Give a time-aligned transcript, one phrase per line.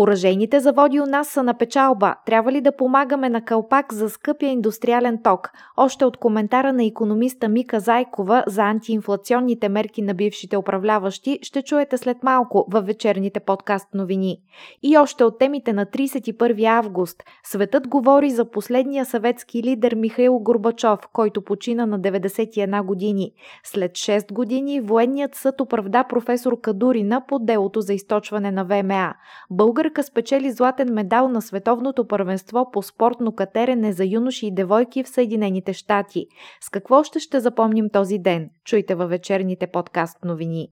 [0.00, 2.14] Оръжейните заводи у нас са на печалба.
[2.26, 5.50] Трябва ли да помагаме на кълпак за скъпия индустриален ток?
[5.76, 11.98] Още от коментара на економиста Мика Зайкова за антиинфлационните мерки на бившите управляващи ще чуете
[11.98, 14.36] след малко във вечерните подкаст новини.
[14.82, 17.22] И още от темите на 31 август.
[17.44, 23.32] Светът говори за последния съветски лидер Михаил Горбачов, който почина на 91 години.
[23.64, 29.14] След 6 години военният съд оправда професор Кадурина по делото за източване на ВМА.
[29.50, 35.04] Българ Българка спечели златен медал на световното първенство по спортно катерене за юноши и девойки
[35.04, 36.26] в Съединените щати.
[36.60, 38.50] С какво ще ще запомним този ден?
[38.64, 40.68] Чуйте във вечерните подкаст новини.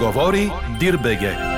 [0.00, 1.57] Говори Дирбеге.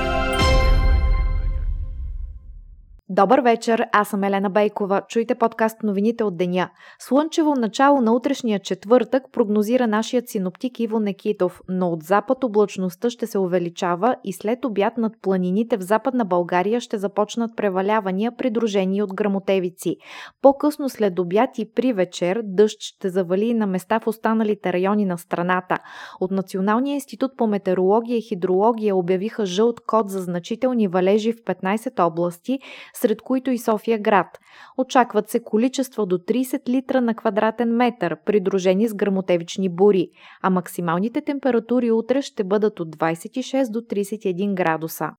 [3.13, 5.01] Добър вечер, аз съм Елена Бейкова.
[5.07, 6.69] Чуйте подкаст новините от деня.
[6.99, 13.27] Слънчево начало на утрешния четвъртък прогнозира нашият синоптик Иво Некитов, но от запад облачността ще
[13.27, 19.13] се увеличава и след обяд над планините в западна България ще започнат превалявания, придружени от
[19.13, 19.95] грамотевици.
[20.41, 25.17] По-късно след обяд и при вечер дъжд ще завали на места в останалите райони на
[25.17, 25.77] страната.
[26.19, 32.05] От Националния институт по метеорология и хидрология обявиха жълт код за значителни валежи в 15
[32.05, 32.59] области,
[33.01, 34.39] сред които и София град.
[34.77, 40.09] Очакват се количества до 30 литра на квадратен метър, придружени с грамотевични бури,
[40.41, 45.09] а максималните температури утре ще бъдат от 26 до 31 градуса.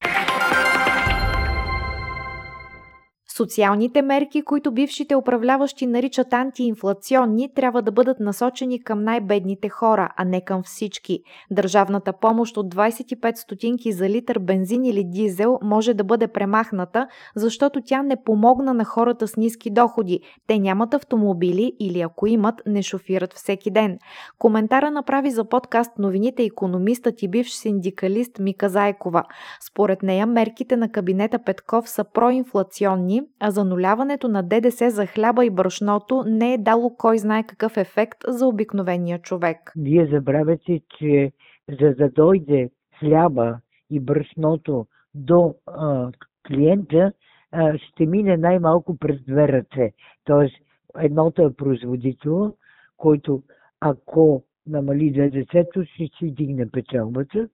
[3.37, 10.25] Социалните мерки, които бившите управляващи наричат антиинфлационни, трябва да бъдат насочени към най-бедните хора, а
[10.25, 11.21] не към всички.
[11.51, 17.81] Държавната помощ от 25 стотинки за литър бензин или дизел може да бъде премахната, защото
[17.85, 20.21] тя не помогна на хората с ниски доходи.
[20.47, 23.99] Те нямат автомобили или ако имат, не шофират всеки ден.
[24.39, 29.23] Коментара направи за подкаст новините економистът и бивш синдикалист Мика Зайкова.
[29.71, 35.51] Според нея мерките на кабинета Петков са проинфлационни, а зануляването на ДДС за хляба и
[35.51, 39.73] брашното не е дало кой знае какъв ефект за обикновения човек.
[39.77, 41.33] Вие забравяте, че
[41.81, 43.59] за да дойде хляба
[43.91, 46.11] и брашното до а,
[46.49, 47.13] клиента,
[47.53, 49.93] а, ще мине най-малко през две ръце.
[50.25, 50.55] Тоест,
[50.99, 52.55] едното е производител,
[52.97, 53.43] който
[53.81, 57.49] ако намали ДДС-то, ще си дигне печалбата.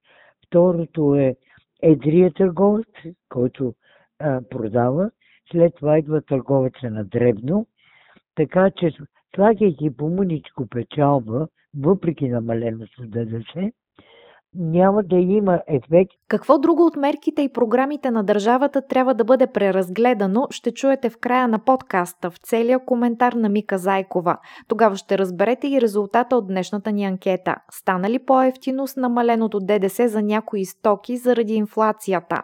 [0.46, 1.36] Второто е
[1.82, 2.88] едрият търговец,
[3.28, 3.74] който
[4.18, 5.10] а, продава
[5.52, 7.66] след това идва търговеца на дребно,
[8.34, 8.90] така че
[9.34, 13.70] слагайки по мъничко печалба, въпреки намаленото ДДС,
[14.54, 16.12] няма да има ефект.
[16.28, 21.18] Какво друго от мерките и програмите на държавата трябва да бъде преразгледано, ще чуете в
[21.18, 24.36] края на подкаста, в целия коментар на Мика Зайкова.
[24.68, 27.56] Тогава ще разберете и резултата от днешната ни анкета.
[27.70, 32.42] Стана ли по-ефтино с намаленото ДДС за някои стоки заради инфлацията?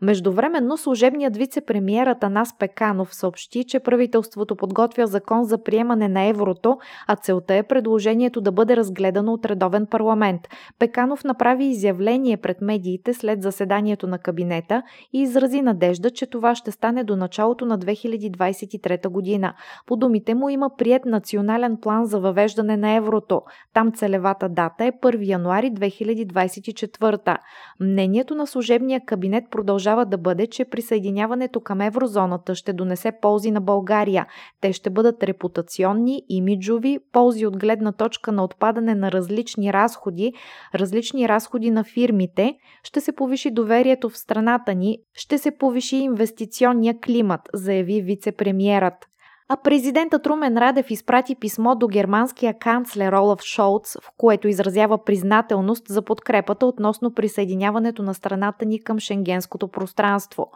[0.00, 7.16] Междувременно служебният вице-премьер Атанас Пеканов съобщи, че правителството подготвя закон за приемане на еврото, а
[7.16, 10.40] целта е предложението да бъде разгледано от редовен парламент.
[10.78, 16.70] Пеканов направи изявление пред медиите след заседанието на кабинета и изрази надежда, че това ще
[16.70, 19.54] стане до началото на 2023 година.
[19.86, 23.42] По думите му има прият национален план за въвеждане на еврото.
[23.74, 27.38] Там целевата дата е 1 януари 2024.
[27.80, 33.60] Мнението на служебния кабинет продължава да бъде, че присъединяването към еврозоната ще донесе ползи на
[33.60, 34.26] България.
[34.60, 40.32] Те ще бъдат репутационни, имиджови, ползи от гледна точка на отпадане на различни разходи,
[40.74, 47.00] различни разходи на фирмите, ще се повиши доверието в страната ни, ще се повиши инвестиционния
[47.00, 49.11] климат, заяви вице-премьерът.
[49.48, 55.88] А президентът Румен Радев изпрати писмо до германския канцлер Олаф Шолц, в което изразява признателност
[55.88, 60.50] за подкрепата относно присъединяването на страната ни към шенгенското пространство.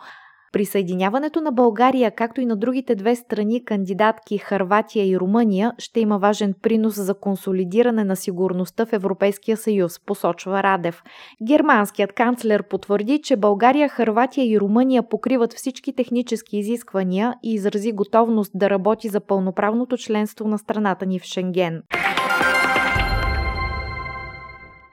[0.56, 6.18] Присъединяването на България, както и на другите две страни кандидатки Харватия и Румъния, ще има
[6.18, 11.02] важен принос за консолидиране на сигурността в Европейския съюз, посочва Радев.
[11.46, 18.52] Германският канцлер потвърди, че България, Харватия и Румъния покриват всички технически изисквания и изрази готовност
[18.54, 21.82] да работи за пълноправното членство на страната ни в Шенген.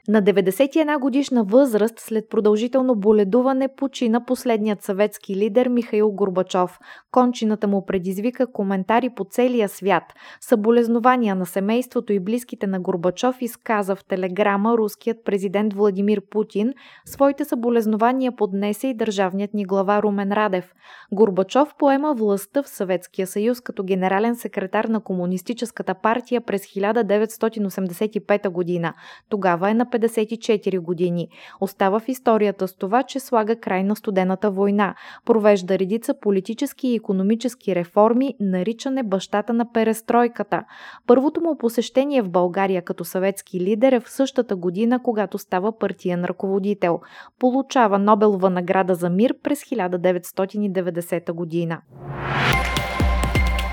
[0.08, 6.80] На 91 годишна възраст, след продължително боледуване, почина последният съветски лидер Михаил Горбачов.
[7.12, 10.04] Кончината му предизвика коментари по целия свят.
[10.42, 16.74] Съболезнования на семейството и близките на Горбачов изказа в телеграма руският президент Владимир Путин.
[17.06, 20.74] Своите съболезнования поднесе и държавният ни глава Румен Радев.
[21.12, 28.94] Горбачов поема властта в Съветския съюз като генерален секретар на Комунистическата партия през 1985 година.
[29.30, 31.28] Тогава е на 54 години.
[31.62, 34.96] Остава в историята с това, че слага край на студената война.
[35.26, 40.64] Провежда редица политически и економически реформи, наричане бащата на перестройката.
[41.08, 46.26] Първото му посещение в България като съветски лидер е в същата година, когато става партиен
[46.26, 47.02] ръководител.
[47.40, 51.82] Получава Нобелова награда за мир през 1990 година.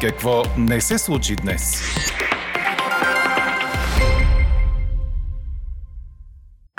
[0.01, 1.83] Какво не се случи днес?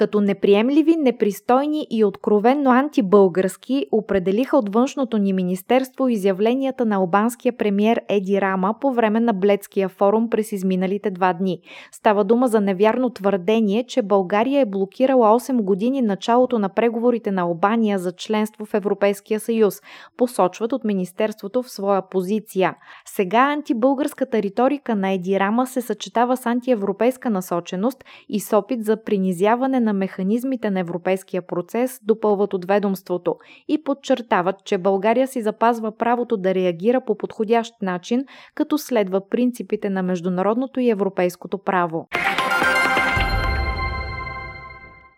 [0.01, 8.01] Като неприемливи, непристойни и откровенно антибългарски определиха от външното ни министерство изявленията на албанския премьер
[8.09, 11.59] Еди Рама по време на Бледския форум през изминалите два дни.
[11.91, 17.41] Става дума за невярно твърдение, че България е блокирала 8 години началото на преговорите на
[17.41, 19.81] Албания за членство в Европейския съюз,
[20.17, 22.75] посочват от министерството в своя позиция.
[23.05, 29.03] Сега антибългарската риторика на Еди Рама се съчетава с антиевропейска насоченост и с опит за
[29.03, 33.35] принизяване на на механизмите на европейския процес допълват от ведомството
[33.67, 39.89] и подчертават, че България си запазва правото да реагира по подходящ начин, като следва принципите
[39.89, 42.07] на международното и европейското право.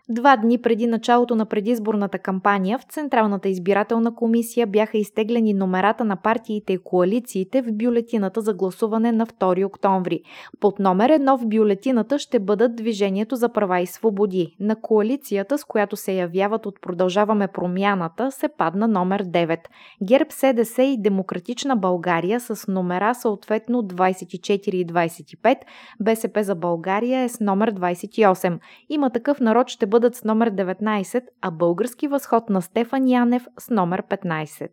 [0.08, 6.16] Два дни преди началото на предизборната кампания в Централната избирателна комисия бяха изтеглени номерата на
[6.16, 10.20] партиите и коалициите в бюлетината за гласуване на 2 октомври.
[10.60, 14.56] Под номер едно в бюлетината ще бъдат Движението за права и свободи.
[14.60, 19.58] На коалицията, с която се явяват от Продължаваме промяната, се падна номер 9.
[20.02, 25.56] ГЕРБ СДС и Демократична България с номера съответно 24 и 25,
[26.00, 28.58] БСП за България е с номер 28.
[28.88, 33.70] Има такъв народ ще бъдат с номер 19, а български възход на Стефан Янев с
[33.70, 34.68] номер 15.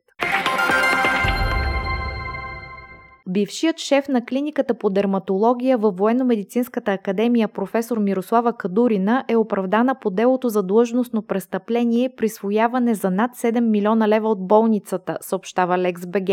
[3.32, 10.10] Бившият шеф на клиниката по дерматология във Военно-медицинската академия професор Мирослава Кадурина е оправдана по
[10.10, 16.30] делото за длъжностно престъпление присвояване за над 7 милиона лева от болницата, съобщава Лекс БГ.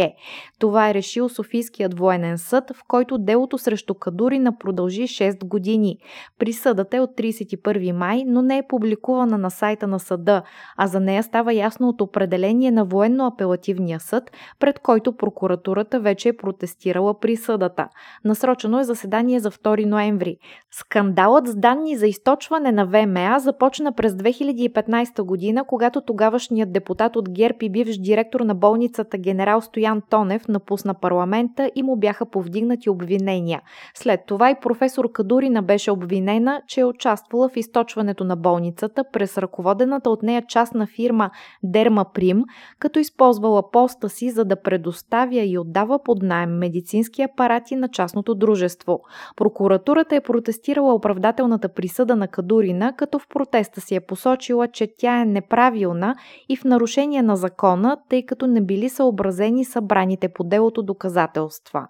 [0.58, 5.98] Това е решил Софийският военен съд, в който делото срещу Кадурина продължи 6 години.
[6.38, 10.42] Присъдата е от 31 май, но не е публикувана на сайта на съда,
[10.76, 16.36] а за нея става ясно от определение на военно-апелативния съд, пред който прокуратурата вече е
[16.36, 17.88] протестирала протестирала присъдата.
[18.25, 20.37] Насрочено е заседание за 2 ноември.
[20.70, 27.31] Скандалът с данни за източване на ВМА започна през 2015 година, когато тогавашният депутат от
[27.31, 32.91] ГЕРБ и бивш директор на болницата генерал Стоян Тонев напусна парламента и му бяха повдигнати
[32.91, 33.61] обвинения.
[33.94, 39.38] След това и професор Кадурина беше обвинена, че е участвала в източването на болницата през
[39.38, 41.31] ръководената от нея частна фирма
[41.62, 42.44] Дерма Прим,
[42.79, 48.35] като използвала поста си за да предоставя и отдава под найем медицински апарати на частното
[48.35, 49.00] дружество.
[49.37, 55.20] Прокуратурата е протестирала оправдателната присъда на Кадурина, като в протеста си е посочила, че тя
[55.20, 56.15] е неправилна
[56.49, 61.87] и в нарушение на закона, тъй като не били съобразени събраните по делото доказателства.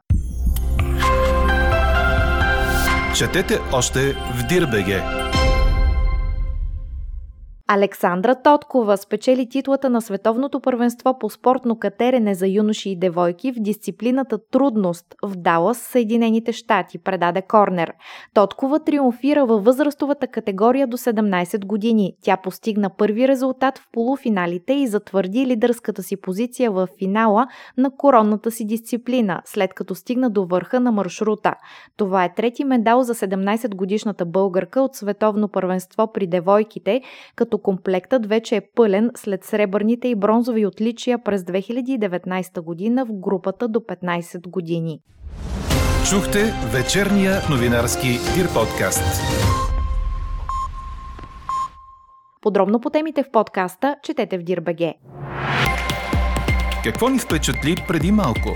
[3.17, 5.28] Четете още в Дирбеге!
[7.71, 13.55] Александра Тоткова спечели титлата на Световното първенство по спортно катерене за юноши и девойки в
[13.59, 17.93] дисциплината трудност в Далас, Съединените щати, предаде Корнер.
[18.35, 22.13] Тоткова триумфира във възрастовата категория до 17 години.
[22.23, 27.47] Тя постигна първи резултат в полуфиналите и затвърди лидерската си позиция в финала
[27.77, 31.55] на коронната си дисциплина, след като стигна до върха на маршрута.
[31.97, 37.01] Това е трети медал за 17-годишната българка от Световно първенство при девойките,
[37.37, 43.69] като комплектът вече е пълен след сребърните и бронзови отличия през 2019 година в групата
[43.69, 45.01] до 15 години.
[46.11, 46.39] Чухте
[46.73, 49.23] вечерния новинарски Дир подкаст.
[52.43, 54.95] Подробно по темите в подкаста четете в Дирбеге.
[56.85, 58.49] Какво ни впечатли преди малко?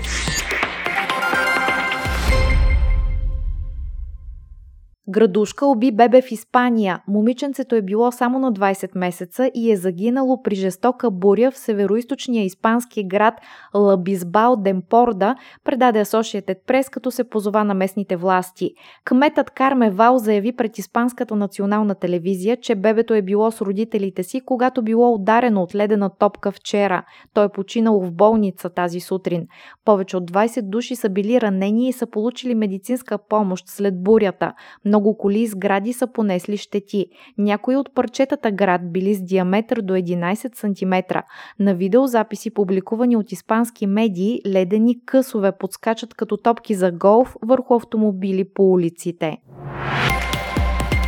[5.09, 7.03] Градушка уби бебе в Испания.
[7.07, 12.45] Момиченцето е било само на 20 месеца и е загинало при жестока буря в североизточния
[12.45, 13.33] испански град
[13.75, 18.71] Лабизбал Демпорда, предаде Associated Прес, като се позова на местните власти.
[19.05, 24.41] Кметът Карме Вал заяви пред Испанската национална телевизия, че бебето е било с родителите си,
[24.45, 27.03] когато било ударено от ледена топка вчера.
[27.33, 29.47] Той е починал в болница тази сутрин.
[29.85, 34.53] Повече от 20 души са били ранени и са получили медицинска помощ след бурята.
[34.93, 37.05] Много коли и сгради са понесли щети.
[37.37, 41.17] Някои от парчетата град били с диаметър до 11 см.
[41.59, 48.43] На видеозаписи, публикувани от испански медии, ледени късове подскачат като топки за голф върху автомобили
[48.43, 49.37] по улиците.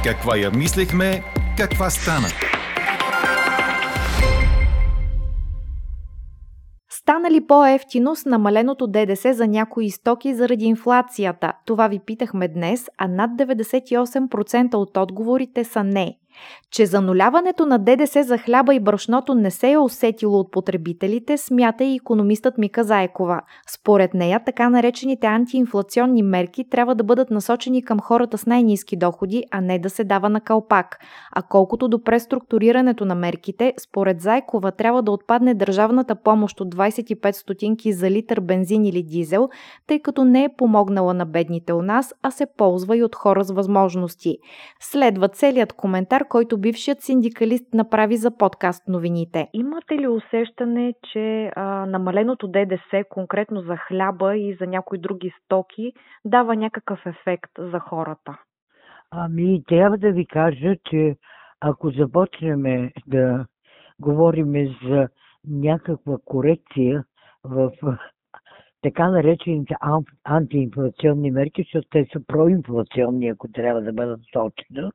[0.04, 1.24] Каква я мислехме,
[1.58, 2.28] каква стана?
[7.06, 11.54] Стана ли по-ефтино с намаленото ДДС за някои стоки заради инфлацията?
[11.66, 16.18] Това ви питахме днес, а над 98% от отговорите са не
[16.72, 21.84] че зануляването на ДДС за хляба и брашното не се е усетило от потребителите, смята
[21.84, 23.42] и економистът Мика Зайкова.
[23.70, 29.44] Според нея, така наречените антиинфлационни мерки трябва да бъдат насочени към хората с най-низки доходи,
[29.52, 31.00] а не да се дава на калпак.
[31.32, 37.32] А колкото до преструктурирането на мерките, според Зайкова трябва да отпадне държавната помощ от 25
[37.32, 39.50] стотинки за литър бензин или дизел,
[39.88, 43.44] тъй като не е помогнала на бедните у нас, а се ползва и от хора
[43.44, 44.38] с възможности.
[44.80, 49.48] Следва целият коментар, който бившият синдикалист направи за подкаст новините.
[49.54, 55.94] Имате ли усещане, че а, намаленото ДДС, конкретно за хляба и за някои други стоки,
[56.26, 58.38] дава някакъв ефект за хората?
[59.12, 61.16] Ами, трябва да ви кажа, че
[61.62, 63.46] ако започнем да
[64.00, 65.08] говорим за
[65.48, 67.04] някаква корекция
[67.44, 67.72] в
[68.82, 69.76] така наречените
[70.24, 74.92] антиинфлационни мерки, защото те са проинфлационни, ако трябва да бъдат точно,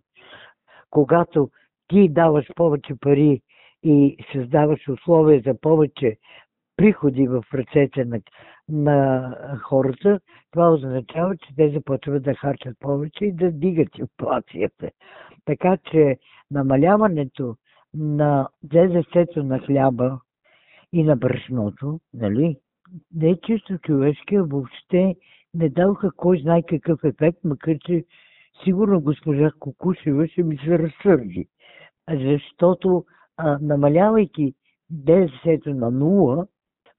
[0.91, 1.51] когато
[1.89, 3.41] ти даваш повече пари
[3.83, 6.17] и създаваш условия за повече
[6.77, 8.21] приходи в ръцете на,
[8.69, 10.21] на хората,
[10.51, 14.91] това означава, че те започват да харчат повече и да дигат инфлацията.
[15.45, 16.19] Така че
[16.51, 17.57] намаляването
[17.95, 20.21] на ДДС-то на хляба
[20.93, 22.57] и на брашното, нали,
[23.15, 25.17] не е чисто човешки, а въобще
[25.55, 28.05] не даваха кой знае какъв ефект, макар че
[28.65, 31.49] сигурно госпожа Кокушева ще ми се разсърди.
[32.11, 33.05] Защото
[33.37, 34.55] а, намалявайки
[34.91, 36.47] ДДС на нула,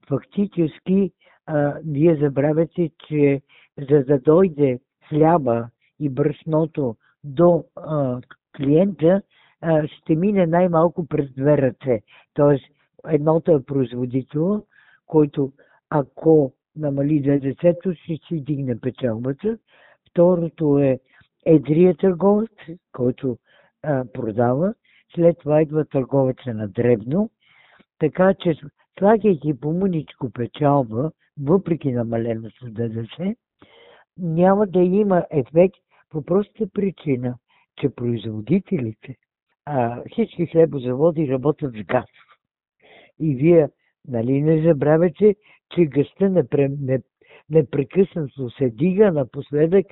[0.08, 1.12] фактически
[1.46, 3.42] а, вие забравяте, че
[3.90, 5.68] за да дойде хляба
[6.00, 8.20] и брашното до а,
[8.56, 9.22] клиента,
[9.60, 12.02] а, ще мине най-малко през две ръце.
[12.34, 12.64] Тоест,
[13.08, 14.64] едното е производител,
[15.06, 15.52] който
[15.90, 19.58] ако намали ДДС-то, ще си дигне печалбата.
[20.10, 20.98] Второто е
[21.46, 22.50] едрият търговец,
[22.92, 23.38] който
[23.82, 24.74] а, продава,
[25.14, 27.30] след това идва търговеца на дребно,
[27.98, 28.54] така че
[28.98, 33.34] слагайки по мъничко печалба, въпреки намаленото ДДС,
[34.18, 35.76] няма да има ефект
[36.10, 37.34] по простата причина,
[37.80, 39.16] че производителите,
[39.64, 42.06] а, всички хлебозаводи работят с газ.
[43.20, 43.68] И вие
[44.08, 45.34] нали не забравяте,
[45.74, 46.44] че гъста
[47.50, 49.86] непрекъснато се дига, напоследък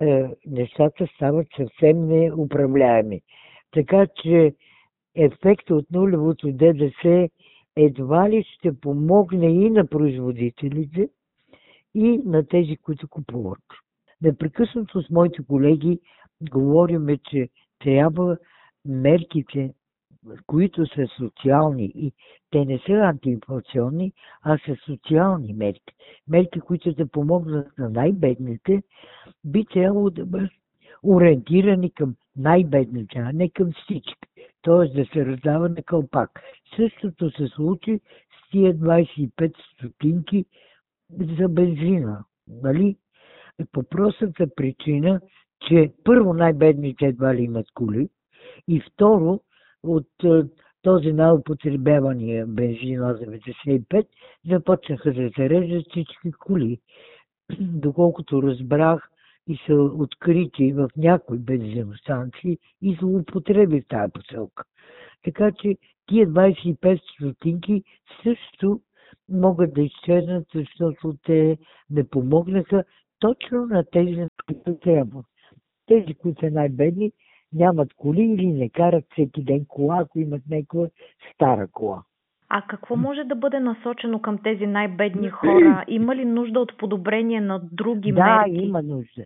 [0.00, 3.20] е, нещата стават съвсем неуправляеми.
[3.72, 4.54] Така че
[5.14, 7.28] ефектът от нулевото ДДС
[7.76, 11.08] едва ли ще помогне и на производителите,
[11.94, 13.62] и на тези, които купуват.
[14.22, 16.00] Непрекъснато с моите колеги
[16.50, 17.48] говориме, че
[17.78, 18.36] трябва
[18.84, 19.74] мерките
[20.46, 22.12] които са социални и
[22.50, 24.12] те не са антиинфлационни,
[24.42, 25.94] а са социални мерки.
[26.28, 28.82] Мерки, които да помогнат на най-бедните,
[29.44, 30.50] би трябвало да бъдат
[31.02, 34.14] ориентирани към най-бедните, а не към всички.
[34.62, 34.96] Т.е.
[34.98, 36.40] да се раздава на кълпак.
[36.76, 40.44] Същото се случи с тия 25 стотинки
[41.10, 42.24] за бензина.
[42.48, 42.96] Нали?
[43.72, 45.20] По простата причина,
[45.68, 48.08] че първо най-бедните едва ли имат коли
[48.68, 49.40] и второ,
[49.84, 50.42] от е,
[50.82, 54.06] този най-употребявания бензин 95
[54.50, 56.78] започнаха да се режат всички коли.
[57.60, 59.10] Доколкото разбрах
[59.48, 64.64] и са открити в някои бензиностанции и злоупотреби в тази поселка.
[65.24, 65.76] Така че
[66.06, 67.82] тия 25 стотинки
[68.22, 68.80] също
[69.28, 71.58] могат да изчезнат, защото те
[71.90, 72.84] не помогнаха
[73.18, 75.24] точно на тези, които трябва.
[75.86, 77.12] Тези, които са най-бедни,
[77.54, 80.86] нямат коли или не карат всеки ден кола, ако имат някаква
[81.32, 82.02] стара кола.
[82.48, 85.84] А какво може да бъде насочено към тези най-бедни хора?
[85.88, 88.58] Има ли нужда от подобрение на други да, мерки?
[88.58, 89.24] Да, има нужда.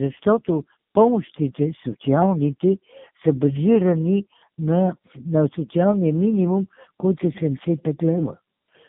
[0.00, 2.78] Защото помощите, социалните,
[3.24, 4.24] са базирани
[4.58, 4.96] на,
[5.26, 6.66] на социалния минимум,
[6.98, 8.36] който е 75 лева.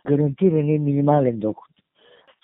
[0.08, 1.70] Гарантиране минимален доход.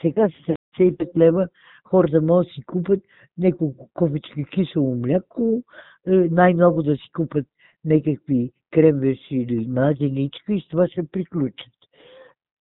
[0.02, 1.48] Сега с 75 лева
[1.84, 3.00] хората могат да си купат
[3.38, 5.64] няколко кофички кисело мляко,
[6.08, 7.46] е, най-много да си купат
[7.86, 11.74] някакви кремвеши или мазенички и с това се приключат.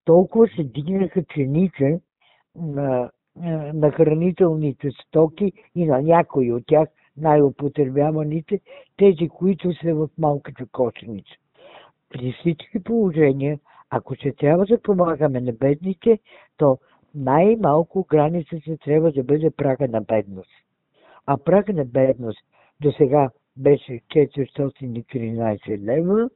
[0.05, 1.99] Толкова се дигнаха цените
[2.55, 3.09] на,
[3.43, 8.59] е, на хранителните стоки и на някои от тях най-употребяваните,
[8.97, 11.33] тези, които са в малката кошеница.
[12.09, 13.59] При всички положения,
[13.89, 16.19] ако ще трябва да помагаме на бедните,
[16.57, 16.77] то
[17.17, 20.51] най-малко границата трябва да бъде прага на бедност.
[21.25, 22.39] А прага на бедност
[22.81, 26.29] до сега беше 413 лева,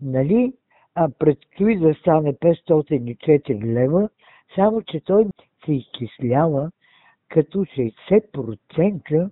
[0.00, 0.52] нали?
[0.94, 4.08] А предстои да стане 504 лева,
[4.54, 5.26] само че той
[5.64, 6.70] се изчислява
[7.28, 9.30] като 60%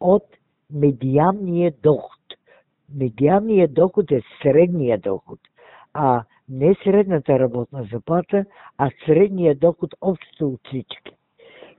[0.00, 0.24] от
[0.72, 2.20] медианния доход.
[2.94, 5.38] Медианният доход е средния доход,
[5.94, 8.44] а не средната работна заплата,
[8.78, 11.12] а средния доход общо от всички.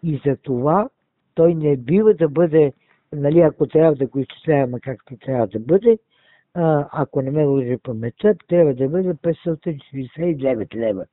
[0.03, 0.89] И за това
[1.36, 2.74] той не бива да бъде,
[3.13, 6.00] нали, ако трябва да го изчисляваме както трябва да бъде,
[6.91, 11.05] ако не ме лъжи паметта, трябва да бъде 569 лева.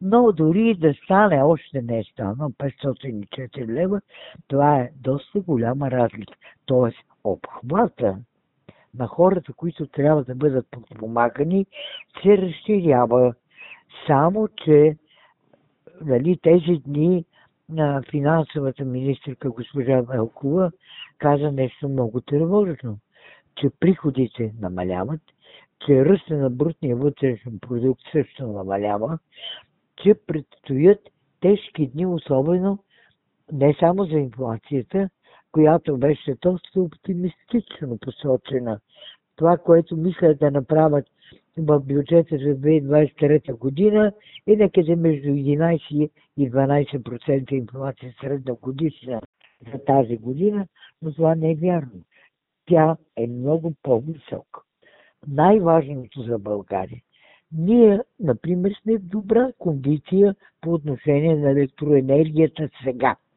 [0.00, 4.00] Но дори да стане, още не е станало 504 лева,
[4.48, 6.34] това е доста голяма разлика.
[6.66, 8.18] Тоест, обхвата
[8.94, 11.66] на хората, които трябва да бъдат подпомагани,
[12.22, 13.34] се разширява.
[14.06, 14.96] Само, че
[16.00, 17.24] нали, тези дни
[17.68, 20.70] на финансовата министрка госпожа Велкова
[21.18, 22.98] каза нещо много тревожно,
[23.56, 25.20] че приходите намаляват,
[25.86, 29.18] че ръста на брутния вътрешен продукт също намалява,
[29.96, 31.00] че предстоят
[31.40, 32.78] тежки дни, особено
[33.52, 35.08] не само за инфлацията,
[35.52, 38.80] която беше доста оптимистично посочена.
[39.36, 41.06] Това, което мислят да направят
[41.58, 44.12] в бюджета за 2023 година
[44.46, 49.20] е някъде между 11 и 12% инфлация средна годишна
[49.72, 50.66] за тази година,
[51.02, 52.02] но това не е вярно.
[52.66, 54.60] Тя е много по-висока.
[55.28, 57.00] Най-важното за България.
[57.52, 63.16] Ние, например, сме в добра кондиция по отношение на електроенергията сега–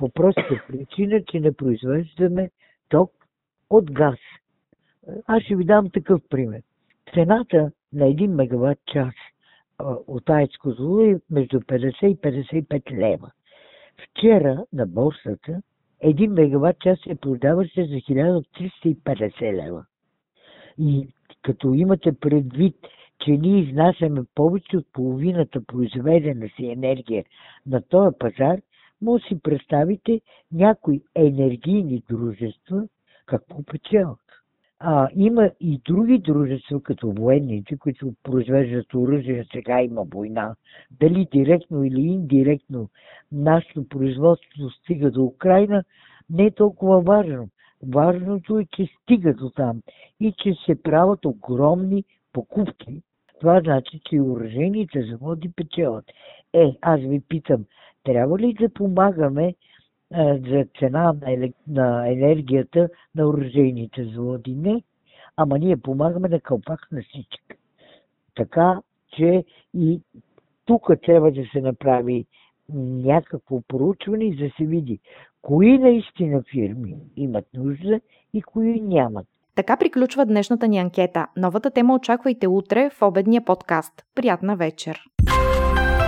[0.00, 2.50] по простата причина, че не произвеждаме
[2.88, 3.12] ток
[3.70, 4.18] от газ.
[5.26, 6.62] Аз ще ви дам такъв пример.
[7.14, 9.14] Цената на 1 мегаватт час
[10.06, 13.30] от АЕЦко зло е между 50 и 55 лева.
[14.02, 15.62] Вчера на борсата
[16.04, 19.84] 1 мегаватт час се продаваше за 1350 лева.
[20.78, 21.08] И
[21.42, 22.76] като имате предвид,
[23.24, 27.24] че ние изнасяме повече от половината произведена си енергия
[27.66, 28.60] на този пазар,
[29.02, 30.20] може си представите
[30.52, 32.88] някои енергийни дружества
[33.26, 34.18] какво печелят.
[34.82, 40.54] А, има и други дружества, като военните, които произвеждат оръжие, сега има война.
[41.00, 42.88] Дали директно или индиректно
[43.32, 45.84] нашето производство стига до Украина,
[46.30, 47.48] не е толкова важно.
[47.88, 49.82] Важното е, че стига до там
[50.20, 53.02] и че се правят огромни покупки.
[53.40, 56.04] Това значи, че и оръжените заводи печелят.
[56.52, 57.64] Е, аз ви питам,
[58.04, 59.54] трябва ли да помагаме
[60.50, 64.54] за цена на, на енергията на оръжейните заводи?
[64.54, 64.82] Не.
[65.36, 67.38] Ама ние помагаме на кълпак на всички.
[68.36, 68.80] Така,
[69.16, 70.00] че и
[70.64, 72.26] тук трябва да се направи
[72.74, 74.98] някакво проучване и да се види
[75.42, 78.00] кои наистина фирми имат нужда
[78.34, 79.26] и кои нямат.
[79.54, 81.26] Така приключва днешната ни анкета.
[81.36, 83.92] Новата тема очаквайте утре в обедния подкаст.
[84.14, 85.00] Приятна вечер!